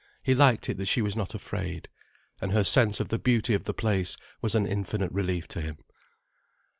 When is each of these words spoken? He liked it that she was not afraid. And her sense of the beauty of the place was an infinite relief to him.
He 0.23 0.33
liked 0.33 0.67
it 0.67 0.77
that 0.77 0.87
she 0.87 1.03
was 1.03 1.15
not 1.15 1.35
afraid. 1.35 1.87
And 2.41 2.51
her 2.53 2.63
sense 2.63 2.99
of 2.99 3.09
the 3.09 3.19
beauty 3.19 3.53
of 3.53 3.65
the 3.65 3.73
place 3.75 4.17
was 4.41 4.55
an 4.55 4.65
infinite 4.65 5.11
relief 5.11 5.47
to 5.49 5.61
him. 5.61 5.77